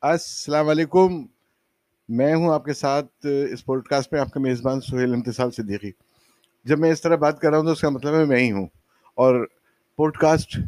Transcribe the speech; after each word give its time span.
السلام 0.00 0.68
علیکم۔ 0.68 1.26
میں 2.08 2.34
ہوں 2.34 2.52
آپ 2.52 2.64
کے 2.64 2.72
ساتھ 2.72 3.26
اس 3.52 3.64
پوڈ 3.64 3.86
کاسٹ 3.86 4.12
میں 4.12 4.20
آپ 4.20 4.30
کا 4.30 4.40
میزبان 4.40 4.80
سہیل 4.80 5.14
امتصال 5.14 5.50
صدیقی۔ 5.50 5.90
جب 6.64 6.78
میں 6.78 6.92
اس 6.92 7.02
طرح 7.02 7.16
بات 7.16 7.40
کر 7.40 7.50
رہا 7.50 7.58
ہوں 7.58 7.64
تو 7.64 7.70
اس 7.70 7.80
کا 7.80 7.88
مطلب 7.88 8.14
ہے 8.14 8.24
میں 8.24 8.38
ہی 8.38 8.52
ہوں۔ 8.52 8.66
اور 9.14 9.46
پوڈ 9.96 10.16
کاسٹ 10.16 10.58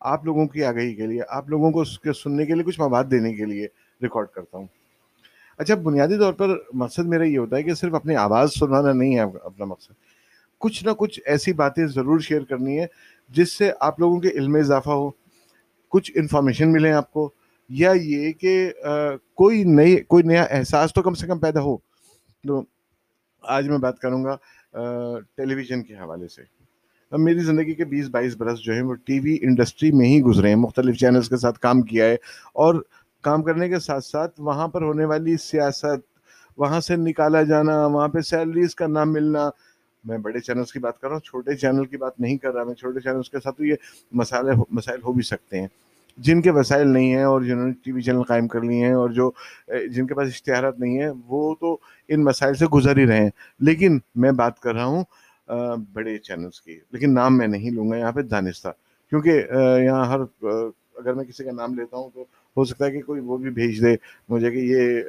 آپ 0.00 0.24
لوگوں 0.24 0.46
کی 0.46 0.64
آگہی 0.64 0.94
کے 0.94 1.06
لیے، 1.06 1.20
آپ 1.28 1.48
لوگوں 1.48 1.70
کو 1.70 1.80
اس 1.80 1.98
کے 1.98 2.12
سننے 2.12 2.46
کے 2.46 2.54
لیے، 2.54 2.62
کچھ 2.62 2.80
مواد 2.80 3.04
دینے 3.10 3.34
کے 3.34 3.44
لیے 3.44 3.66
ریکارڈ 4.02 4.26
کرتا 4.26 4.58
ہوں۔ 4.58 4.66
اچھا 5.58 5.74
بنیادی 5.74 6.18
طور 6.18 6.32
پر 6.32 6.48
مقصد 6.72 7.06
میرا 7.06 7.24
یہ 7.24 7.38
ہوتا 7.38 7.56
ہے 7.56 7.62
کہ 7.62 7.74
صرف 7.74 7.94
اپنی 7.94 8.16
آواز 8.16 8.52
سنانا 8.52 8.92
نہیں 8.92 9.14
ہے 9.14 9.24
اپنا 9.42 9.64
مقصد۔ 9.64 9.92
کچھ 10.58 10.84
نہ 10.84 10.90
کچھ 10.90 11.20
ایسی 11.26 11.52
باتیں 11.52 11.86
ضرور 11.86 12.20
شیئر 12.20 12.40
کرنی 12.40 12.80
ہے 12.80 12.86
جس 13.28 13.52
سے 13.52 13.70
آپ 13.80 14.00
لوگوں 14.00 14.20
کے 14.20 14.28
علم 14.28 14.52
میں 14.52 14.60
اضافہ 14.60 14.90
ہو، 14.90 15.10
کچھ 15.88 16.12
انفارمیشن 16.14 16.72
ملیں 16.72 16.92
آپ 16.92 17.12
کو۔ 17.12 17.30
یا 17.68 17.92
یہ 17.92 18.32
کہ 18.32 18.72
کوئی 19.34 19.64
نئی، 19.64 19.96
کوئی 19.96 20.22
نیا 20.22 20.42
احساس 20.42 20.94
تو 20.94 21.02
کم 21.02 21.14
سے 21.14 21.26
کم 21.26 21.38
پیدا 21.38 21.60
ہو۔ 21.60 21.76
تو 22.46 22.64
آج 23.42 23.68
میں 23.68 23.78
بات 23.78 23.98
کروں 23.98 24.24
گا 24.24 24.36
ٹیلی 25.36 25.54
ویژن 25.54 25.82
کے 25.82 25.94
حوالے 25.94 26.28
سے۔ 26.28 26.42
اب 27.10 27.20
میری 27.20 27.38
زندگی 27.38 27.74
کے 27.74 27.84
بیس 27.84 28.08
بائیس 28.08 28.36
برس 28.36 28.58
جو 28.58 28.72
ہیں، 28.72 28.82
وہ 28.82 28.94
ٹی 28.94 29.20
وی 29.20 29.38
انڈسٹری 29.42 29.92
میں 29.92 30.06
ہی 30.06 30.20
گزرے 30.20 30.48
ہیں۔ 30.48 30.56
مختلف 30.56 30.96
چینلز 30.96 31.28
کے 31.28 31.36
ساتھ 31.36 31.58
کام 31.58 31.82
کیا 31.82 32.04
ہے۔ 32.04 32.16
اور 32.54 32.82
کام 33.22 33.42
کرنے 33.42 33.68
کے 33.68 33.78
ساتھ 33.78 34.04
ساتھ 34.04 34.40
وہاں 34.40 34.68
پر 34.68 34.82
ہونے 34.82 35.04
والی 35.04 35.36
سیاست، 35.36 36.18
وہاں 36.56 36.80
سے 36.80 36.96
نکالا 36.96 37.42
جانا، 37.42 37.86
وہاں 37.86 38.08
پہ 38.08 38.20
سیلریز 38.20 38.74
کا 38.74 38.86
نہ 38.86 39.04
ملنا۔ 39.04 39.50
میں 40.04 40.18
بڑے 40.18 40.40
چینلز 40.40 40.72
کی 40.72 40.78
بات 40.78 41.00
کر 41.00 41.06
رہا 41.08 41.14
ہوں، 41.14 41.20
چھوٹے 41.20 41.56
چینل 41.56 41.84
کی 41.84 41.96
بات 41.96 42.20
نہیں 42.20 42.36
کر 42.36 42.52
رہا۔ 42.52 42.64
میں 42.64 42.74
چھوٹے 42.74 43.00
چینلز 43.00 43.30
کے 43.30 43.36
ساتھ 43.40 43.56
تو 43.56 43.64
یہ 43.64 43.74
مسائل 44.12 44.44
مسائل 44.70 45.02
ہو 45.02 45.12
بھی 45.12 45.22
سکتے 45.22 45.60
ہیں۔ 45.60 45.68
جن 46.16 46.42
کے 46.42 46.50
وسائل 46.50 46.88
نہیں 46.88 47.14
ہیں 47.14 47.22
اور 47.22 47.40
جنہوں 47.42 47.66
نے 47.66 47.72
ٹی 47.84 47.92
وی 47.92 48.02
چینل 48.02 48.22
قائم 48.22 48.48
کر 48.48 48.60
لیے 48.60 48.84
ہیں 48.86 48.92
اور 48.92 49.10
جو 49.10 49.30
جن 49.68 50.06
کے 50.06 50.14
پاس 50.14 50.26
اشتہارات 50.26 50.80
نہیں 50.80 51.02
ہیں، 51.02 51.10
وہ 51.26 51.54
تو 51.60 51.76
ان 52.08 52.24
مسائل 52.24 52.54
سے 52.54 52.66
گزر 52.66 52.96
ہی 52.96 53.06
رہے 53.06 53.20
ہیں۔ 53.22 53.30
لیکن 53.60 53.98
میں 54.14 54.32
بات 54.32 54.60
کر 54.60 54.74
رہا 54.74 54.84
ہوں 54.84 55.04
بڑے 55.92 56.18
چینلز 56.18 56.60
کی۔ 56.60 56.78
لیکن 56.90 57.14
نام 57.14 57.38
میں 57.38 57.46
نہیں 57.46 57.70
لوں 57.70 57.90
گا 57.90 57.96
یہاں 57.96 58.12
پہ 58.12 58.22
دانستہ۔ 58.22 58.68
کیونکہ 59.10 59.42
یہاں 59.84 60.04
ہر 60.04 60.20
اگر 60.96 61.12
میں 61.12 61.24
کسی 61.24 61.44
کا 61.44 61.50
نام 61.52 61.74
لیتا 61.74 61.96
ہوں 61.96 62.10
تو 62.14 62.24
ہو 62.56 62.64
سکتا 62.64 62.86
ہے 62.86 62.90
کہ 62.90 63.02
کوئی 63.02 63.20
وہ 63.20 63.36
بھی 63.36 63.50
بھیج 63.50 63.82
دے 63.84 63.96
مجھے 64.28 64.50
کہ 64.50 64.56
یہ 64.56 65.02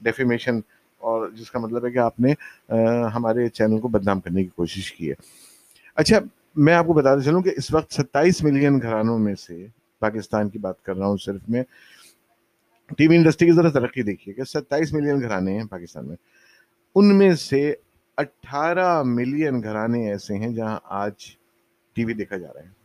ڈیفیمیشن 0.00 0.58
اور 0.98 1.28
جس 1.28 1.50
کا 1.50 1.58
مطلب 1.58 1.86
ہے 1.86 1.90
کہ 1.90 1.98
آپ 1.98 2.20
نے 2.20 2.34
ہمارے 3.14 3.48
چینل 3.48 3.78
کو 3.78 3.88
بدنام 3.88 4.20
کرنے 4.20 4.42
کی 4.42 4.48
کوشش 4.48 4.92
کی 4.92 5.08
ہے۔ 5.08 5.14
اچھا 5.96 6.18
میں 6.56 6.74
آپ 6.74 6.86
کو 6.86 6.92
بتاتے 6.92 7.20
چلوں 7.20 7.42
کہ 7.42 7.50
اس 7.56 7.74
وقت 7.74 7.92
ستائیس 7.92 8.42
ملین 8.42 8.78
گھرانوں 8.82 9.18
میں 9.18 9.34
سے 9.34 9.66
پاکستان 10.00 10.48
کی 10.48 10.58
بات 10.58 10.82
کر 10.82 10.96
رہا 10.96 11.06
ہوں 11.06 11.16
صرف 11.16 11.40
میں۔ 11.48 11.62
ٹی 12.96 13.08
وی 13.08 13.16
انڈسٹری 13.16 13.48
کی 13.48 13.54
ذرا 13.54 13.68
ترقی 13.68 14.02
دیکھیے 14.02 14.34
کہ 14.34 14.44
ستائیس 14.44 14.92
ملین 14.92 15.20
گھرانے 15.20 15.52
ہیں 15.52 15.64
پاکستان 15.70 16.08
میں۔ 16.08 16.16
ان 16.94 17.18
میں 17.18 17.34
سے 17.34 17.74
اٹھارہ 18.16 19.02
ملین 19.02 19.62
گھرانے 19.62 20.10
ایسے 20.10 20.34
ہیں 20.34 20.48
جہاں 20.48 20.78
آج 20.84 21.12
ٹی 21.92 22.04
وی 22.04 22.14
دیکھا 22.14 22.36
جا 22.36 22.52
رہا 22.54 22.60
ہے۔ 22.60 22.80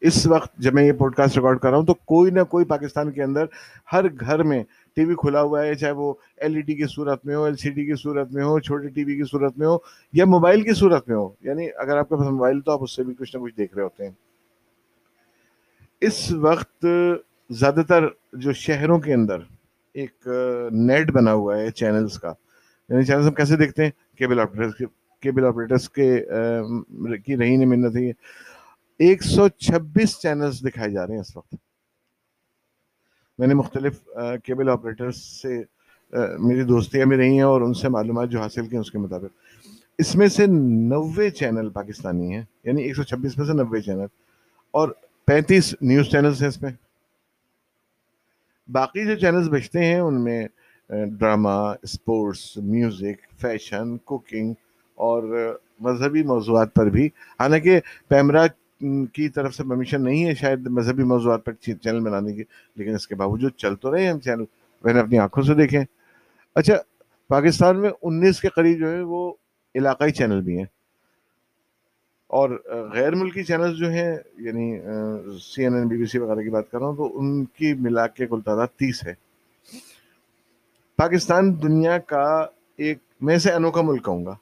اس 0.00 0.26
وقت 0.26 0.58
جب 0.58 0.74
میں 0.74 0.84
یہ 0.84 0.92
پوڈ 0.92 1.14
کاسٹ 1.14 1.36
ریکارڈ 1.36 1.58
کر 1.58 1.70
رہا 1.70 1.78
ہوں 1.78 1.86
تو 1.86 1.94
کوئی 1.94 2.30
نہ 2.30 2.42
کوئی 2.42 2.64
پاکستان 2.64 3.12
کے 3.12 3.22
اندر 3.22 3.44
ہر 3.92 4.04
گھر 4.20 4.42
میں 4.42 4.64
ٹی 4.96 5.04
وی 5.04 5.14
کھلا 5.14 5.42
ہوا 5.42 5.62
ہے، 5.62 5.74
چاہے 5.74 5.92
وہ 5.92 6.14
ایل 6.36 6.54
ای 6.54 6.62
ڈی 6.62 6.74
کی 6.74 6.84
صورت 6.86 7.26
میں 7.26 7.36
ہو، 7.36 7.44
ایل 7.44 7.56
سی 7.56 7.70
ڈی 7.70 7.86
کی 7.86 7.94
صورت 7.94 8.32
میں 8.32 8.44
ہو، 8.44 8.60
چھوٹے 8.60 8.88
ٹی 8.88 9.04
وی 9.04 9.16
کی 9.16 9.24
صورت 9.24 9.58
میں 9.58 9.66
ہو 9.66 9.78
یا 10.12 10.24
موبائل 10.24 10.62
کی 10.62 10.74
صورت 10.74 11.08
میں 11.08 11.16
ہو۔ 11.16 11.28
یعنی 11.40 11.68
اگر 11.76 11.96
آپ 11.96 12.08
کے 12.08 12.16
پاس 12.16 12.26
موبائل 12.26 12.60
تو 12.60 12.72
آپ 12.72 12.78
اس 12.82 12.96
سے 12.96 13.04
بھی 13.04 13.14
کچھ 13.14 13.36
نہ 13.36 13.42
کچھ 13.42 13.56
دیکھ 13.56 13.74
رہے 13.74 13.82
ہوتے 13.82 14.04
ہیں۔ 14.04 14.29
اس 16.00 16.32
وقت 16.32 16.86
زیادہ 17.50 17.80
تر 17.88 18.04
جو 18.32 18.52
شہروں 18.52 18.98
کے 18.98 19.14
اندر 19.14 19.36
ایک 19.94 20.28
نیٹ 20.70 21.10
بنا 21.10 21.32
ہوا 21.32 21.58
ہے 21.58 21.70
چینلز 21.70 22.18
کا۔ 22.18 22.32
یعنی 22.88 23.04
چینلز 23.04 23.26
ہم 23.26 23.34
کیسے 23.34 23.56
دیکھتے 23.56 23.84
ہیں؟ 23.84 23.90
کیبل 24.18 24.40
آپریٹرس 24.40 24.82
کیبل 25.20 25.44
آپریٹرس 25.44 25.88
کے 25.88 26.24
کی 27.24 27.36
رہی 27.36 27.56
نے 27.56 27.64
منت 27.64 27.96
ہے 27.96 28.10
ایک 28.98 29.22
سو 29.22 29.48
چھبیس 29.48 30.18
چینلز 30.20 30.60
دکھائے 30.60 30.90
جا 30.90 31.06
رہے 31.06 31.14
ہیں 31.14 31.20
اس 31.20 31.36
وقت۔ 31.36 31.54
میں 33.38 33.46
نے 33.46 33.54
مختلف 33.54 34.08
کیبل 34.44 34.68
آپریٹرس 34.68 35.16
سے 35.42 35.62
میری 36.38 36.62
دوستیاں 36.62 37.06
بھی 37.06 37.16
رہی 37.16 37.34
ہیں 37.34 37.42
اور 37.42 37.60
ان 37.60 37.74
سے 37.74 37.88
معلومات 37.88 38.28
جو 38.28 38.40
حاصل 38.40 38.66
کی 38.66 38.72
ہیں 38.72 38.80
اس 38.80 38.90
کے 38.90 38.98
مطابق۔ 38.98 39.66
اس 39.98 40.14
میں 40.16 40.28
سے 40.28 40.46
نوے 40.88 41.30
چینل 41.30 41.68
پاکستانی 41.70 42.34
ہیں 42.34 42.42
یعنی 42.64 42.82
ایک 42.82 42.96
سو 42.96 43.02
چھبیس 43.02 43.38
میں 43.38 43.46
سے 43.46 43.52
نوے 43.52 43.80
چینل۔ 43.80 44.06
اور 44.70 44.88
پینتیس 45.30 45.74
نیوز 45.80 46.06
چینلز 46.06 46.40
ہیں 46.40 46.48
اس 46.48 46.62
میں۔ 46.62 46.70
باقی 48.68 49.04
جو 49.04 49.14
چینلز 49.14 49.48
بچتے 49.48 49.84
ہیں، 49.84 50.00
ان 50.00 50.24
میں 50.24 50.48
drama, 50.88 51.74
sports, 51.82 52.56
music, 52.56 53.40
fashion, 53.40 53.96
cooking 53.96 54.54
اور 54.94 55.22
مذہبی 55.80 56.22
موضوعات 56.22 56.74
پر 56.74 56.86
بھی۔ 56.86 57.06
حالانکہ 57.40 57.80
پیمرا 58.08 58.46
کی 59.12 59.28
طرف 59.28 59.54
سے 59.54 59.62
پرمیشن 59.62 60.04
نہیں 60.04 60.24
ہے 60.24 60.34
شاید 60.34 60.66
مذہبی 60.66 61.02
موضوعات 61.02 61.44
پر 61.44 61.52
چینل 61.52 62.00
بنانے 62.00 62.32
کی، 62.32 62.42
لیکن 62.76 62.94
اس 62.94 63.08
کے 63.08 63.14
باوجود 63.14 63.52
چل 63.56 63.76
تو 63.76 63.94
رہے 63.94 64.02
ہیں 64.02 64.10
ہم 64.10 64.20
چینل۔ 64.20 64.44
میں 64.84 64.94
نے 64.94 65.00
اپنی 65.00 65.18
آنکھوں 65.18 65.42
سے 65.42 65.54
دیکھیں 65.54 65.84
اچھا 66.54 66.74
پاکستان 67.28 67.80
میں 67.80 67.90
انیس 68.02 68.40
کے 68.40 68.48
قریب 68.48 68.78
جو 68.78 68.90
ہے 68.90 69.00
وہ 69.02 69.32
علاقائی 69.74 70.12
چینل 70.12 70.40
بھی 70.40 70.58
ہیں۔ 70.58 70.66
اور 72.30 72.50
غیر 72.92 73.14
ملکی 73.14 73.42
چینلز 73.44 73.76
جو 73.76 73.90
ہیں 73.90 74.12
یعنی 74.38 74.66
C 75.42 75.62
N 75.64 75.74
N 75.74 75.88
B 75.88 75.96
B 75.96 76.06
C 76.06 76.18
وغیرہ 76.18 76.42
کی 76.42 76.50
بات 76.50 76.70
کر 76.70 76.78
رہا 76.78 76.86
ہوں، 76.86 76.96
تو 76.96 77.18
ان 77.18 77.44
کی 77.44 77.72
ملا 77.74 78.06
کے 78.06 78.26
کل 78.26 78.40
تعداد 78.40 78.66
تیس 78.76 79.02
ہے۔ 79.06 79.14
پاکستان 80.98 81.62
دنیا 81.62 81.98
کا 81.98 82.24
ایک، 82.76 82.98
میں 83.20 83.38
سے 83.38 83.52
انوکھا 83.52 83.80
ملک 83.80 84.04
کہوں 84.04 84.24
گا 84.26 84.34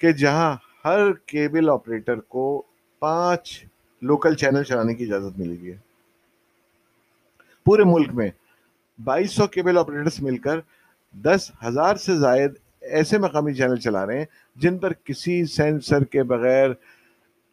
کہ 0.00 0.12
جہاں 0.12 0.56
ہر 0.84 1.12
کیبل 1.26 1.70
آپریٹر 1.70 2.20
کو 2.34 2.62
پانچ 3.02 3.64
لوکل 4.02 4.34
چینل 4.34 4.62
چلانے 4.62 4.94
کی 4.94 5.04
اجازت 5.04 5.38
ملے 5.38 5.56
گی 5.62 5.72
پورے 7.66 7.84
ملک 7.84 8.14
میں 8.14 8.30
بائیس 8.98 9.32
سو 9.32 9.46
کیبل 9.46 9.78
آپریٹرس 9.78 10.20
مل 10.22 10.36
کر 10.38 10.60
دس 11.14 11.50
ہزار 11.64 11.96
سے 11.96 12.16
زائد 12.18 12.52
ایسے 12.82 13.18
مقامی 13.18 13.54
چینل 13.54 13.76
چلا 13.76 14.06
رہے 14.06 14.18
ہیں 14.18 14.24
جن 14.56 14.78
پر 14.78 14.92
کسی 15.04 15.44
سینسر 15.44 16.04
کے 16.04 16.22
بغیر 16.22 16.70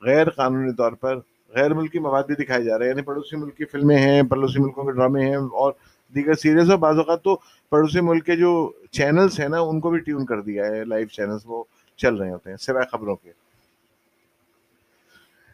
غیر 0.02 0.30
قانونی 0.30 0.74
طور 0.78 0.92
پر 0.92 1.20
غیر 1.56 1.74
ملکی 1.74 2.00
مواد 2.00 2.24
بھی 2.24 2.36
دکھائے 2.36 2.64
جا 2.64 2.78
رہے 2.78 2.86
ہیں 2.86 2.92
یعنی 2.92 3.02
پڑوسی 3.02 3.36
ملک 3.36 3.58
کی 3.58 3.66
فلمیں 3.66 3.98
ہیں، 3.98 4.24
پڑوسی 4.24 4.60
ملکوں 4.60 4.84
کے 4.84 4.92
ڈرامے 4.92 5.26
ہیں 5.26 5.36
اور 5.36 5.74
دیگر 6.14 6.34
سیریز 6.34 6.70
اور 6.70 6.78
بعض 6.78 6.98
اوقات 6.98 7.24
تو 7.24 7.36
پڑوسی 7.70 8.02
ملک 8.02 8.26
کے 8.26 8.36
جو 8.36 8.52
چینلز 8.92 9.40
ہیں 9.40 9.48
نا، 9.50 9.60
ان 9.60 9.80
کو 9.80 9.90
بھی 9.90 10.00
ٹیون 10.00 10.26
کر 10.26 10.42
دیا 10.42 10.66
ہے 10.66 10.84
لائیو 10.84 11.08
چینلز 11.08 11.42
وہ 11.46 11.64
چل 12.00 12.16
رہے 12.16 12.32
ہوتے 12.32 12.50
ہیں 12.50 12.58
سوائے 12.58 12.86
خبروں 12.92 13.16
کے۔ 13.16 13.32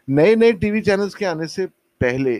نئے 0.08 0.34
نئے 0.34 0.52
ٹی 0.52 0.70
وی 0.70 0.82
چینلز 0.82 1.16
کے 1.16 1.26
آنے 1.26 1.46
سے 1.46 1.66
پہلے 2.00 2.38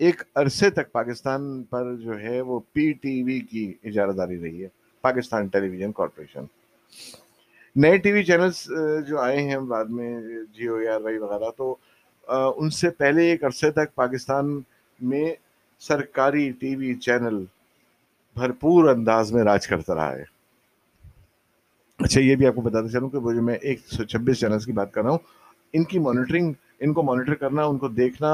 ایک 0.00 0.22
عرصے 0.34 0.70
تک 0.70 0.92
پاکستان 0.92 1.62
پر 1.62 1.94
جو 1.96 2.18
ہے 2.20 2.40
وہ 2.40 2.60
پی 2.72 2.92
ٹی 2.92 3.22
وی 3.22 3.38
کی 3.40 3.72
اجارہ 3.84 4.12
داری 4.12 4.40
رہی 4.40 4.62
ہے، 4.62 4.68
پاکستان 5.04 5.46
ٹیلی 5.46 5.68
ویژن 5.68 5.92
کارپوریشن۔ 5.92 6.44
نئے 7.76 7.96
ٹی 7.96 8.12
وی 8.12 8.22
چینلز 8.24 8.62
جو 9.06 9.18
آئے 9.20 9.42
ہیں 9.42 9.58
بعد 9.68 9.84
میں، 9.84 10.10
جیو 10.56 10.76
آر 10.94 11.00
وائی 11.00 11.18
وغیرہ، 11.18 11.50
تو 11.56 11.74
ان 12.56 12.70
سے 12.70 12.90
پہلے 12.90 13.30
ایک 13.30 13.44
عرصے 13.44 13.70
تک 13.70 13.94
پاکستان 13.94 14.58
میں 15.00 15.32
سرکاری 15.82 16.50
ٹی 16.60 16.74
وی 16.76 16.94
چینل 16.94 17.44
بھرپور 18.36 18.88
انداز 18.88 19.32
میں 19.32 19.42
راج 19.44 19.66
کرتا 19.68 19.94
رہا 19.94 20.12
ہے۔ 20.16 20.24
اچھا 22.00 22.20
یہ 22.20 22.36
بھی 22.36 22.46
آپ 22.46 22.54
کو 22.54 22.60
بتاتے 22.60 22.88
چلوں 22.88 23.08
کہ 23.10 23.18
وہ 23.18 23.32
جو 23.32 23.42
میں 23.42 23.54
ایک 23.54 23.80
سو 23.86 24.04
چھبیس 24.04 24.40
چینلز 24.40 24.66
کی 24.66 24.72
بات 24.72 24.92
کر 24.92 25.02
رہا 25.02 25.10
ہوں، 25.10 25.18
ان 25.74 25.84
کی 25.84 25.98
مانیٹرنگ 25.98 26.52
ان 26.80 26.92
کو 26.92 27.02
مانیٹر 27.02 27.34
کرنا، 27.34 27.64
ان 27.64 27.78
کو 27.78 27.88
دیکھنا، 27.88 28.30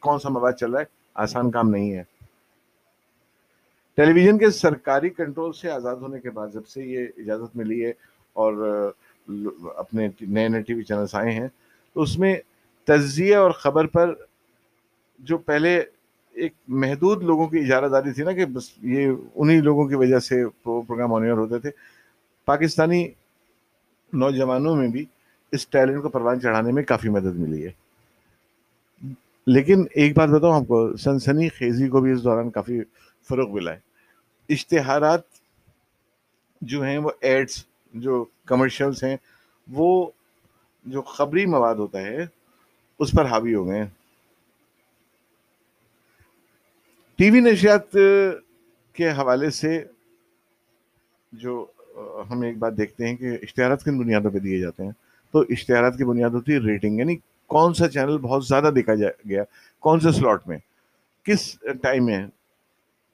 کون 0.00 0.18
سا 0.18 0.28
مواد 0.28 0.52
چل 0.60 0.70
رہا 0.72 0.80
ہے، 0.80 0.84
آسان 1.24 1.50
کام 1.50 1.70
نہیں 1.70 1.92
ہے۔ 1.96 2.02
ٹیلی 3.98 4.12
ویژن 4.12 4.38
کے 4.38 4.50
سرکاری 4.50 5.10
کنٹرول 5.10 5.52
سے 5.52 5.70
آزاد 5.70 5.96
ہونے 5.96 6.20
کے 6.20 6.30
بعد 6.30 6.48
جب 6.52 6.66
سے 6.66 6.84
یہ 6.84 7.06
اجازت 7.16 7.56
ملی 7.56 7.84
ہے 7.84 7.92
اور 8.32 8.92
اپنے 9.76 10.08
نئے 10.20 10.48
نئے 10.48 10.62
ٹی 10.62 10.74
وی 10.74 10.82
چینلس 10.82 11.14
آئے 11.14 11.32
ہیں، 11.32 11.48
تو 11.92 12.02
اس 12.02 12.18
میں 12.18 12.36
تجزیہ 12.84 13.36
اور 13.36 13.50
خبر 13.50 13.86
پر 13.86 14.14
جو 15.18 15.38
پہلے 15.38 15.82
ایک 16.34 16.52
محدود 16.68 17.22
لوگوں 17.22 17.46
کی 17.48 17.58
اجارہ 17.58 17.88
داری 17.88 18.12
تھی 18.12 18.22
نا 18.22 18.32
کہ 18.32 18.44
بس 18.46 18.70
یہ 18.82 19.10
انہی 19.34 19.60
لوگوں 19.60 19.88
کی 19.88 19.94
وجہ 19.94 20.18
سے 20.18 20.48
پروگرام 20.62 21.14
آنیئر 21.14 21.32
ہوتے 21.32 21.58
تھے، 21.58 21.70
پاکستانی 22.44 23.08
نوجوانوں 24.12 24.76
میں 24.76 24.88
بھی 24.88 25.04
اس 25.52 25.66
ٹیلنٹ 25.68 26.02
کو 26.02 26.08
پروان 26.08 26.40
چڑھانے 26.40 26.72
میں 26.72 26.82
کافی 26.82 27.08
مدد 27.08 27.36
ملی 27.36 27.66
ہے۔ 27.66 27.70
لیکن 29.46 29.84
ایک 29.94 30.16
بات 30.16 30.28
بتاؤں 30.28 30.54
آپ 30.54 30.68
کو، 30.68 30.96
سنسنی 30.96 31.48
خیزی 31.48 31.88
کو 31.88 32.00
بھی 32.00 32.12
اس 32.12 32.24
دوران 32.24 32.50
کافی 32.50 32.80
فروغ 33.28 33.54
ملا 33.54 33.72
ہے۔ 33.72 33.78
اشتہارات 34.48 35.20
جو 36.60 36.82
ہیں 36.82 36.98
وہ 36.98 37.10
ایڈس 37.20 37.64
جو 37.94 38.24
کمرشلس 38.46 39.02
ہیں، 39.04 39.16
وہ 39.68 40.10
جو 40.86 41.02
خبری 41.02 41.46
مواد 41.46 41.74
ہوتا 41.74 42.00
ہے، 42.00 42.26
اس 43.00 43.12
پر 43.12 43.26
حاوی 43.26 43.54
ہو 43.54 43.66
گئے 43.66 43.78
ہیں۔ 43.78 43.86
ٹی 47.18 47.30
وی 47.30 47.40
نشریات 47.40 47.96
کے 48.92 49.10
حوالے 49.10 49.50
سے 49.50 49.82
جو 51.32 51.64
ہم 52.30 52.40
ایک 52.42 52.58
بات 52.58 52.76
دیکھتے 52.76 53.08
ہیں 53.08 53.16
کہ 53.16 53.38
اشتہارات 53.42 53.84
کن 53.84 53.98
بنیادوں 53.98 54.30
پہ 54.30 54.38
دیے 54.38 54.58
جاتے 54.58 54.84
ہیں۔ 54.84 54.92
تو 55.30 55.40
اشتہارات 55.50 55.96
کی 55.98 56.04
بنیاد 56.04 56.30
ہوتی 56.30 56.52
ہے 56.52 56.58
ریٹنگ 56.58 56.98
یعنی 56.98 57.16
کون 57.46 57.74
سا 57.74 57.88
چینل 57.88 58.18
بہت 58.18 58.46
زیادہ 58.46 58.70
دیکھا 58.74 58.94
گیا، 58.94 59.42
کون 59.78 60.00
سے 60.00 60.12
سلاٹ 60.12 60.46
میں، 60.48 60.58
کس 61.26 61.56
ٹائم 61.82 62.04
میں، 62.04 62.26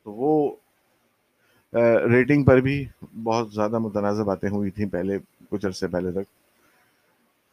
تو 0.03 0.13
وہ 0.13 0.55
ریٹنگ 1.75 2.45
پر 2.45 2.61
بھی 2.61 2.85
بہت 3.23 3.53
زیادہ 3.53 3.79
متنازع 3.79 4.23
باتیں 4.23 4.49
ہوئی 4.49 4.71
تھیں 4.71 4.87
پہلے، 4.87 5.19
کچھ 5.49 5.67
عرصے 5.67 5.89
پہلے 5.89 6.13
تک۔ 6.13 6.31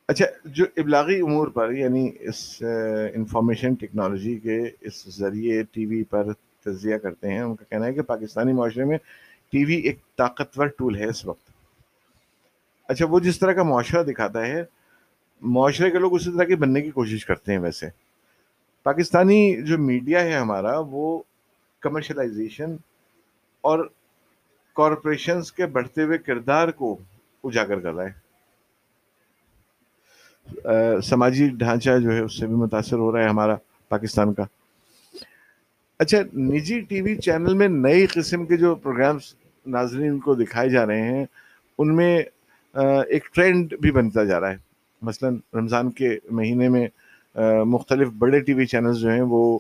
اچھا 0.08 0.26
جو 0.46 0.66
ابلاغی 0.78 1.20
امور 1.22 1.48
پر 1.48 1.72
یعنی 1.72 2.12
اس 2.20 2.64
انفارمیشن 3.14 3.74
ٹیکنالوجی 3.74 4.36
کے 4.36 4.62
اس 4.82 5.18
ذریعے 5.18 5.64
ٹی 5.64 5.86
وی 5.86 6.04
پر 6.04 6.34
تجزیہ 6.34 6.98
کرتے 6.98 7.32
ہیں، 7.32 7.42
ان 7.42 7.56
کا 7.56 7.66
کہنا 7.70 7.86
ہے 7.86 7.94
کہ 7.94 8.02
پاکستانی 8.02 8.54
معاشرے 8.54 8.86
میں 8.86 8.98
ٹی 9.50 9.66
وی 9.66 9.76
ایک 9.76 10.00
طاقتور 10.18 10.68
ٹول 10.68 10.96
ہے 10.96 11.06
اس 11.06 11.26
وقت۔ 11.26 11.50
اچھا 12.90 13.06
وہ 13.06 13.20
جس 13.20 13.40
طرح 13.40 13.52
کا 13.52 13.64
معاشرہ 13.64 14.04
دکھاتا 14.04 14.46
ہے، 14.48 14.64
معاشرے 15.42 15.92
کے 15.92 15.98
لوگ 15.98 16.16
اسی 16.16 16.32
طرح 16.36 16.44
کے 16.44 16.56
بننے 16.56 16.82
کی 16.82 16.92
کوشش 16.92 17.26
کرتے 17.26 17.52
ہیں 17.52 17.60
ویسے۔ 17.60 17.88
پاکستانی 18.84 19.62
جو 19.62 19.78
میڈیا 19.78 20.24
ہے 20.24 20.34
ہمارا، 20.34 20.80
وہ 20.80 21.22
کمرشلائزیشن 21.80 22.76
اور 23.62 23.90
کارپوریشنز 24.76 25.52
کے 25.52 25.66
بڑھتے 25.76 26.04
ہوئے 26.04 26.18
کردار 26.18 26.68
کو 26.80 26.98
اجاگر 27.44 27.80
کر 27.80 27.94
رہا 27.94 28.06
ہے۔ 28.06 28.14
سماجی 31.10 31.48
ڈھانچہ 31.60 31.98
جو 32.04 32.12
ہے 32.12 32.20
اس 32.20 32.38
سے 32.40 32.48
بھی 32.48 32.56
متاثر 32.56 32.98
ہو 32.98 33.12
رہا 33.12 33.24
ہے 33.24 33.30
ہمارا 33.30 33.56
پاکستان 33.90 34.34
کا۔ 34.34 34.44
اچھا 36.00 36.18
نجی 36.36 36.80
ٹی 36.90 37.02
وی 37.02 37.16
چینل 37.16 37.54
میں 37.58 37.68
نئی 37.68 38.06
قسم 38.14 38.46
کے 38.46 38.58
جو 38.58 38.76
پروگرامز 38.76 39.34
ناظرین 39.66 40.20
کو 40.20 40.34
دکھائے 40.36 40.70
جا 40.70 40.86
رہے 40.86 41.02
ہیں، 41.02 41.26
ان 41.80 41.96
میں 41.96 42.18
ایک 42.76 43.24
ٹرینڈ 43.36 43.74
بھی 43.82 43.92
بنتا 43.92 44.24
جا 44.24 44.40
رہا 44.40 44.52
ہے۔ 44.52 44.58
مثلا 45.02 45.30
رمضان 45.60 45.92
کے 45.92 46.10
مہینے 46.32 46.68
میں 46.70 46.88
مختلف 47.66 48.08
بڑے 48.18 48.40
ٹی 48.40 48.54
وی 48.54 48.66
چینلز 48.66 48.98
جو 49.00 49.10
ہیں 49.10 49.22
وہ 49.30 49.60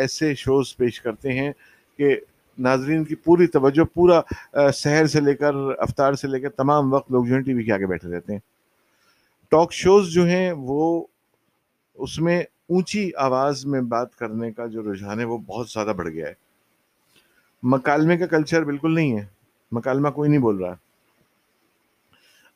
ایسے 0.00 0.34
شوز 0.34 0.76
پیش 0.76 1.00
کرتے 1.00 1.32
ہیں 1.32 1.52
کہ 1.98 2.16
ناظرین 2.58 3.04
کی 3.04 3.14
پوری 3.14 3.46
توجہ، 3.46 3.84
پورا 3.94 4.20
سحر 4.74 5.06
سے 5.06 5.20
لے 5.20 5.34
کر 5.34 5.54
افطار 5.78 6.12
سے 6.12 6.28
لے 6.28 6.40
کر 6.40 6.50
تمام 6.50 6.92
وقت 6.92 7.10
لوگ 7.12 7.24
جو 7.24 7.34
ہیں 7.34 7.42
ٹی 7.42 7.54
وی 7.54 7.64
کے 7.64 7.72
آگے 7.72 7.86
بیٹھے 7.86 8.08
رہتے 8.08 8.32
ہیں۔ 8.32 8.40
ٹاک 9.52 9.72
شوز 9.72 10.08
جو 10.08 10.24
ہیں 10.24 10.52
وہ 10.56 11.04
اس 11.94 12.18
میں 12.20 12.42
اونچی 12.68 13.10
آواز 13.16 13.64
میں 13.66 13.80
بات 13.80 14.14
کرنے 14.16 14.50
کا 14.52 14.66
جو 14.66 14.82
رجحان 14.92 15.20
ہے 15.20 15.24
وہ 15.24 15.38
بہت 15.38 15.68
زیادہ 15.68 15.92
بڑھ 15.96 16.08
گیا 16.08 16.28
ہے۔ 16.28 16.34
مکالمے 17.62 18.16
کا 18.18 18.26
کلچر 18.26 18.64
بالکل 18.64 18.94
نہیں 18.94 19.18
ہے، 19.18 19.24
مکالمہ 19.72 20.08
کوئی 20.08 20.30
نہیں 20.30 20.40
بول 20.40 20.62
رہا۔ 20.64 20.74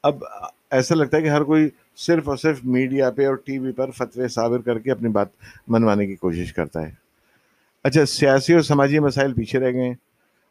اب 0.03 0.25
ایسا 0.71 0.95
لگتا 0.95 1.17
ہے 1.17 1.23
کہ 1.23 1.29
ہر 1.29 1.43
کوئی 1.43 1.69
صرف 1.97 2.29
اور 2.29 2.37
صرف 2.37 2.59
میڈیا 2.65 3.11
پہ 3.11 3.27
اور 3.27 3.35
ٹی 3.35 3.59
وی 3.59 3.73
پر 3.73 3.91
فتوے 3.91 4.29
صابر 4.29 4.61
کر 4.63 4.79
کے 4.79 4.91
اپنی 4.91 5.09
بات 5.09 5.29
منوانے 5.69 6.07
کی 6.07 6.17
کوشش 6.17 6.53
کرتا 6.53 6.87
ہے۔ 6.87 7.08
اچھا 7.89 8.07
سیاسی 8.07 8.53
اور 8.53 8.63
سماجی 8.63 8.99
مسائل 8.99 9.35
پیچھے 9.35 9.59
رہ 9.59 9.73
گئے 9.73 9.85
ہیں۔ 9.85 9.95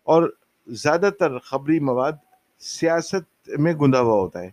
اور 0.04 0.32
زیادہ 0.68 1.10
تر 1.20 1.40
خبری 1.40 1.80
مواد 1.80 2.12
سیاست 2.60 3.50
میں 3.58 3.74
گندا 3.74 4.02
ہوا 4.02 4.16
ہوتا 4.16 4.42
ہے۔ 4.42 4.50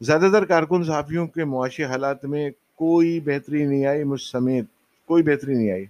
زیادہ 0.00 0.26
تر 0.32 0.44
کارکن 0.44 0.84
صحافیوں 0.84 1.26
کے 1.26 1.44
معاشی 1.44 1.84
حالات 1.84 2.24
میں 2.24 2.50
کوئی 2.74 3.20
بہتری 3.20 3.64
نہیں 3.64 3.86
آئی، 3.86 4.04
مجھ 4.04 4.22
سمیت 4.22 4.64
کوئی 5.06 5.22
بہتری 5.22 5.54
نہیں 5.54 5.70
آئی۔ 5.70 5.84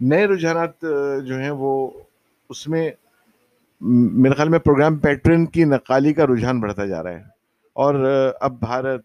نئے 0.00 0.26
رجحانات 0.26 0.80
جو 1.24 1.38
ہیں، 1.38 1.50
وہ 1.50 1.90
اس 2.48 2.68
میں 2.68 2.90
میرے 3.80 4.34
خیال 4.34 4.48
میں 4.48 4.58
پروگرام 4.58 4.96
پیٹرن 4.96 5.46
کی 5.46 5.64
نقالی 5.64 6.12
کا 6.12 6.26
رجحان 6.26 6.60
بڑھتا 6.60 6.86
جا 6.86 7.02
رہا 7.02 7.10
ہے۔ 7.10 7.22
اور 7.72 7.94
اب 8.40 8.58
بھارت 8.58 9.02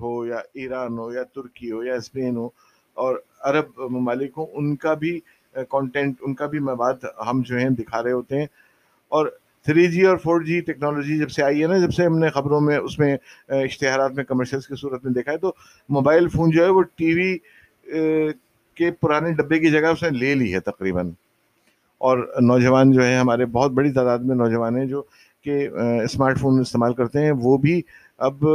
ہو 0.00 0.26
یا 0.26 0.38
ایران 0.54 0.98
ہو 0.98 1.12
یا 1.12 1.22
ترکی 1.22 1.72
ہو 1.72 1.84
یا 1.84 1.94
اسپین 1.94 2.36
ہو 2.36 2.48
اور 2.96 3.16
عرب 3.44 3.80
ممالک 3.90 4.30
ہوں، 4.36 4.46
ان 4.52 4.74
کا 4.76 4.94
بھی 4.94 5.18
کانٹینٹ 5.70 6.16
ان 6.20 6.34
کا 6.34 6.46
بھی 6.46 6.58
مواد 6.58 7.04
ہم 7.26 7.40
جو 7.46 7.56
ہیں 7.56 7.68
دکھا 7.70 8.02
رہے 8.02 8.12
ہوتے 8.12 8.38
ہیں۔ 8.38 8.46
اور 9.12 9.26
تھری 9.66 9.86
جی 9.92 10.02
اور 10.06 10.16
فور 10.16 10.40
جی 10.40 10.60
ٹیکنالوجی 10.60 11.18
جب 11.18 11.30
سے 11.30 11.42
آئی 11.42 11.62
ہے 11.62 11.66
نا، 11.66 11.78
جب 11.78 11.92
سے 11.92 12.04
ہم 12.06 12.18
نے 12.18 12.28
خبروں 12.30 12.60
میں 12.60 12.76
اس 12.78 12.98
میں 12.98 13.16
اشتہارات 13.48 14.12
میں 14.12 14.24
کمرشلس 14.24 14.66
کی 14.66 14.74
صورت 14.80 15.04
میں 15.04 15.12
دیکھا 15.12 15.32
ہے، 15.32 15.38
تو 15.38 15.52
موبائل 15.88 16.28
فون 16.28 16.50
جو 16.50 16.64
ہے 16.64 16.68
وہ 16.68 16.82
ٹی 16.96 17.12
وی 17.14 17.36
کے 18.76 18.90
پرانے 19.00 19.32
ڈبے 19.32 19.58
کی 19.58 19.70
جگہ 19.70 19.86
اس 19.86 20.02
نے 20.02 20.10
لے 20.18 20.34
لی 20.34 20.52
ہے 20.54 20.60
تقریباً۔ 20.60 21.10
اور 22.00 22.18
نوجوان 22.42 22.92
جو 22.92 23.04
ہے 23.04 23.16
ہمارے 23.18 23.44
بہت 23.52 23.70
بڑی 23.72 23.92
تعداد 23.92 24.18
میں 24.18 24.36
نوجوان 24.36 24.76
ہیں 24.78 24.84
جو 24.86 25.02
کہ 25.44 25.68
اسمارٹ 26.02 26.38
فون 26.38 26.60
استعمال 26.60 26.94
کرتے 26.94 27.24
ہیں، 27.24 27.32
وہ 27.42 27.56
بھی 27.58 27.80
اب 28.18 28.46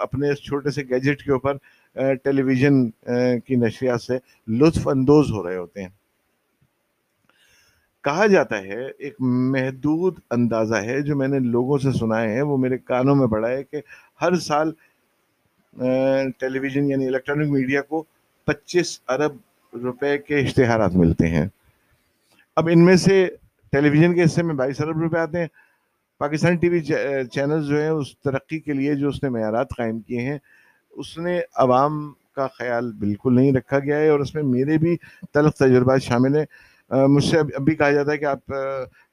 اپنے 0.00 0.34
چھوٹے 0.34 0.70
سے 0.70 0.82
گیجٹ 0.90 1.22
کے 1.22 1.32
اوپر 1.32 1.56
ٹیلی 1.94 2.42
ویژن 2.42 2.90
کی 3.44 3.56
نشریات 3.56 4.02
سے 4.02 4.18
لطف 4.58 4.88
اندوز 4.88 5.30
ہو 5.30 5.48
رہے 5.48 5.56
ہوتے 5.56 5.82
ہیں۔ 5.82 5.88
کہا 8.04 8.26
جاتا 8.26 8.58
ہے، 8.62 8.86
ایک 8.98 9.14
محدود 9.20 10.18
اندازہ 10.30 10.74
ہے، 10.74 11.00
جو 11.02 11.16
میں 11.16 11.28
نے 11.28 11.38
لوگوں 11.38 11.78
سے 11.78 11.92
سنا 11.92 12.20
ہے، 12.22 12.42
وہ 12.42 12.56
میرے 12.56 12.78
کانوں 12.78 13.16
میں 13.16 13.26
پڑا 13.26 13.48
ہے 13.48 13.62
کہ 13.64 13.80
ہر 14.22 14.36
سال 14.40 14.72
ٹیلی 16.38 16.58
ویژن 16.58 16.90
یعنی 16.90 17.06
الیکٹرانک 17.06 17.50
میڈیا 17.50 17.82
کو 17.82 18.02
پچیس 18.46 18.98
ارب 19.08 19.36
روپے 19.72 20.16
کے 20.18 20.38
اشتہارات 20.40 20.94
ملتے 20.94 21.26
ہیں۔ 21.28 21.46
اب 22.56 22.68
ان 22.72 22.84
میں 22.84 22.96
سے 22.96 23.26
ٹیلی 23.72 23.88
ویژن 23.88 24.14
کے 24.14 24.24
حصے 24.24 24.42
میں 24.42 24.54
بائیس 24.54 24.80
ارب 24.80 25.00
روپے 25.00 25.18
آتے 25.18 25.40
ہیں۔ 25.40 25.46
پاکستان 26.20 26.56
ٹی 26.56 26.68
وی 26.68 26.80
چینل 26.80 27.66
جو 27.66 27.80
ہیں، 27.80 27.88
اس 27.88 28.18
ترقی 28.18 28.58
کے 28.60 28.72
لیے 28.72 28.94
جو 28.94 29.08
اس 29.08 29.22
نے 29.22 29.28
معیارات 29.28 29.70
قائم 29.76 30.00
کیے 30.00 30.20
ہیں 30.20 30.38
اس 31.00 31.16
نے 31.18 31.40
عوام 31.54 32.12
کا 32.36 32.46
خیال 32.46 32.92
بالکل 32.92 33.34
نہیں 33.34 33.52
رکھا 33.52 33.78
گیا 33.78 33.98
ہے 33.98 34.08
اور 34.08 34.20
اس 34.20 34.34
میں 34.34 34.42
میرے 34.42 34.78
بھی 34.78 34.96
تلخ 35.32 35.54
تجربات 35.54 36.02
شامل 36.02 36.36
ہیں۔ 36.36 36.46
مجھ 36.90 37.24
سے 37.24 37.38
اب 37.38 37.62
بھی 37.64 37.74
کہا 37.74 37.90
جاتا 37.90 38.12
ہے 38.12 38.18
کہ 38.18 38.24
آپ 38.24 38.52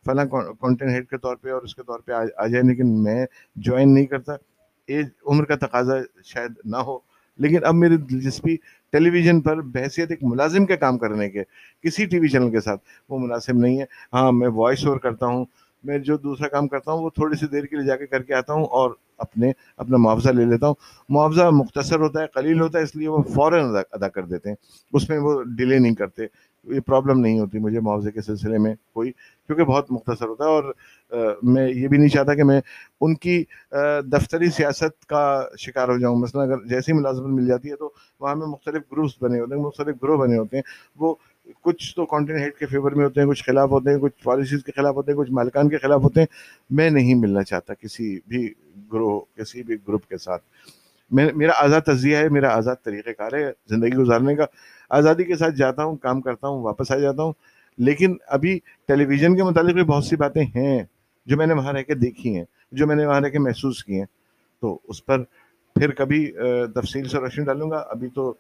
فلاں 0.06 0.26
کانٹینٹ 0.26 0.92
ہیڈ 0.92 1.08
کے 1.10 1.18
طور 1.18 1.36
پہ 1.36 1.52
اور 1.52 1.62
اس 1.62 1.76
کے 1.76 1.84
طور 1.88 2.00
پہ 2.00 2.12
آ 2.12 2.48
جائیں، 2.48 2.68
لیکن 2.68 3.04
میں 3.04 3.26
جوائن 3.56 3.94
نہیں 3.94 4.06
کرتا۔ 4.06 4.34
ایج 4.88 5.08
عمر 5.26 5.46
کا 5.46 5.56
تقاضا 5.56 5.96
شاید 6.24 6.52
نہ 6.66 6.78
ہو۔ 6.78 6.98
لیکن 7.40 7.66
اب 7.66 7.76
میری 7.76 7.98
دلچسپی 7.98 8.56
ٹیلی 8.92 9.10
ویژن 9.10 9.42
پر 9.42 9.62
بحثیت 9.62 10.10
ایک 10.10 10.20
ملازم 10.22 10.66
کے 10.66 10.78
کام 10.78 10.98
کرنے 10.98 11.30
کے، 11.30 11.44
کسی 11.82 12.06
ٹی 12.06 12.20
وی 12.20 12.28
چینل 12.28 12.52
کے 12.52 12.62
ساتھ 12.62 12.82
وہ 13.10 13.20
مناسب 13.20 13.54
نہیں 13.54 13.80
ہے۔ 13.80 13.86
ہاں 14.14 14.32
میں 14.32 14.48
وائس 14.48 14.86
اوور 14.86 14.98
کرتا 14.98 15.26
ہوں۔ 15.26 15.46
میں 15.84 15.98
جو 15.98 16.18
دوسرا 16.18 16.48
کام 16.48 16.68
کرتا 16.68 16.92
ہوں 16.92 17.04
وہ 17.04 17.10
تھوڑی 17.10 17.36
سی 17.38 17.48
دیر 17.48 17.64
کے 17.64 17.76
لیے 17.76 17.86
جا 17.86 17.96
کے 17.96 18.08
کر 18.08 18.24
کے 18.24 18.34
آتا 18.34 18.54
ہوں 18.54 18.66
اور 18.66 18.92
اپنے 19.18 19.52
اپنا 19.78 19.98
معاوضہ 19.98 20.30
لے 20.30 20.46
لیتا 20.46 20.68
ہوں۔ 20.68 20.76
معاوضہ 21.10 21.50
مختصر 21.52 22.00
ہوتا 22.00 22.22
ہے، 22.22 22.28
قلیل 22.28 22.62
ہوتا 22.62 22.80
ہے، 22.80 22.84
اس 22.84 22.96
لیے 22.96 23.08
وہ 23.08 23.24
فوراً 23.34 23.76
ادا 23.92 24.08
کر 24.08 24.24
دیتے 24.24 24.50
ہیں۔ 24.50 24.56
اس 24.94 25.10
میں 25.10 25.18
وہ 25.18 25.44
ڈیلے 25.58 25.80
نہیں 25.80 25.96
کرتے۔ 25.96 26.24
یہ 26.64 26.80
پرابلم 26.80 27.20
نہیں 27.20 27.40
ہوتی 27.40 27.60
مجھے 27.60 27.80
معاوضے 27.80 28.12
کے 28.12 28.22
سلسلے 28.22 28.58
میں 28.58 28.76
کوئی، 28.94 29.12
کیونکہ 29.12 29.64
بہت 29.64 29.92
مختصر 29.92 30.26
ہوتا 30.26 30.44
ہے۔ 30.44 30.50
اور 30.50 30.74
میں 31.44 31.70
یہ 31.70 31.88
بھی 31.88 31.98
نہیں 31.98 32.10
چاہتا 32.10 32.36
کہ 32.36 32.44
میں 32.44 32.62
ان 33.02 33.16
کی 33.16 33.44
دفتری 34.06 34.50
سیاست 34.50 35.06
کا 35.06 35.48
شکار 35.58 35.88
ہو 35.88 35.98
جاؤں۔ 35.98 36.16
مثلا 36.16 36.44
اگر 36.44 36.66
جیسی 36.66 36.94
ملازمت 36.94 37.30
مل 37.30 37.48
جاتی 37.48 37.72
ہے 37.72 37.76
تو 37.76 37.92
وہاں 38.20 38.36
میں 38.36 38.48
مختلف 38.48 38.82
گروپس 38.92 39.22
بنے 39.22 39.40
ہوتے 39.40 39.56
ہیں، 39.56 39.62
مختلف 39.62 39.96
گروہ 40.04 40.18
بنے 40.18 40.38
ہوتے 40.38 40.56
ہیں۔ 40.58 40.64
وہ 40.96 41.16
کچھ 41.62 41.96
تو 41.96 42.06
کانٹینٹ 42.06 42.40
ہیڈ 42.40 42.54
کے 42.54 42.66
فیور 42.66 42.92
میں 42.92 43.06
ہوتے 43.06 43.22
ہیں، 43.22 43.28
کچھ 43.28 43.44
خلاف 43.44 43.70
ہوتے 43.70 43.90
ہیں، 43.90 43.98
کچھ 43.98 44.24
پالیسیز 44.24 44.64
کے 44.64 44.72
خلاف 44.76 44.96
ہوتے 44.96 45.12
ہیں، 45.12 45.18
کچھ 45.18 45.32
مالکان 45.32 45.70
کے 45.70 45.78
خلاف 45.78 46.04
ہوتے 46.04 46.20
ہیں۔ 46.20 46.28
میں 46.70 46.90
نہیں 46.90 47.16
ملنا 47.16 47.44
چاہتا 47.44 47.74
کسی 47.74 48.20
بھی 48.28 48.50
گروہ، 48.94 49.20
کسی 49.36 49.64
بھی 49.64 49.76
گروپ 49.88 50.08
کے 50.08 50.18
ساتھ۔ 50.18 50.44
میں، 51.12 51.30
میرا 51.36 51.52
آزاد 51.56 51.82
تجزیہ 51.82 52.18
ہے، 52.18 52.30
میرا 52.30 52.56
آزاد 52.56 52.76
طریقہ 52.84 53.10
کار 53.10 53.34
ہے 53.34 53.52
زندگی 53.70 53.94
گزارنے 53.94 54.36
کا۔ 54.36 54.46
آزادی 54.90 55.24
کے 55.24 55.36
ساتھ 55.36 55.56
جاتا 55.56 55.84
ہوں، 55.84 55.96
کام 55.96 56.22
کرتا 56.22 56.48
ہوں، 56.48 56.64
واپس 56.64 56.92
آ 56.92 56.98
جاتا 56.98 57.24
ہوں۔ 57.24 57.34
لیکن 57.78 58.16
ابھی 58.28 58.60
ٹیلی 58.88 59.06
ویژن 59.06 59.36
کے 59.36 59.44
متعلق 59.44 59.74
بھی 59.74 59.84
بہت 59.84 60.04
سی 60.04 60.16
باتیں 60.16 60.46
ہیں 60.56 60.84
جو 61.26 61.38
میں 61.38 61.48
نے 61.48 61.54
وہاں 61.54 61.74
رہ 61.74 61.84
کے 61.84 61.96
دیکھی 61.96 62.36
ہیں، 62.38 62.46
جو 62.72 62.88
میں 62.88 62.96
نے 62.96 63.06
وہاں 63.06 63.22
رہ 63.22 63.30
کے 63.30 63.40
محسوس 63.40 63.84
کی 63.84 63.98
ہیں۔ 63.98 64.06
تو 64.62 64.78
اس 64.84 65.06
پر 65.06 65.24
پھر 65.76 65.92
کبھی 65.92 66.32
تفصیل 66.76 67.08
سے 67.08 67.18
روشنی 67.18 67.46
ڈالوں 67.46 67.70
گا۔ 67.72 67.78
ابھی 67.90 68.08
تو 68.16 68.34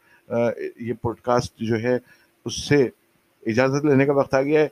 یہ 0.79 0.93
پوڈ 1.01 1.19
کاسٹ 1.21 1.59
جو 1.59 1.75
ہے 1.79 1.97
اس 2.47 2.67
سے 2.67 2.89
اجازت 3.45 3.85
لینے 3.85 4.05
کا 4.05 4.13
وقت 4.13 4.33
آ 4.33 4.41
گیا 4.41 4.61
ہے۔ 4.61 4.67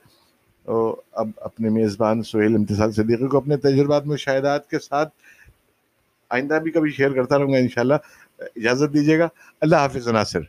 اب 1.11 1.27
اپنے 1.37 1.69
میزبان 1.69 2.23
سہیل 2.23 2.55
امتسال 2.55 2.91
صدیقی 2.91 3.27
کو 3.27 3.37
اپنے 3.37 3.57
تجربات 3.57 4.05
مشاہدات 4.05 4.69
کے 4.69 4.79
ساتھ 4.79 5.09
آئندہ 6.29 6.53
بھی 6.53 6.71
کبھی 6.71 6.91
شیئر 6.91 7.11
کرتا 7.11 7.37
رہوں 7.37 7.53
گا 7.53 7.57
انشاءاللہ۔ 7.57 7.93
اجازت 8.39 8.93
دیجیے 8.93 9.19
گا۔ 9.19 9.27
اللہ 9.61 9.75
حافظ 9.75 10.07
ناصر۔ 10.07 10.39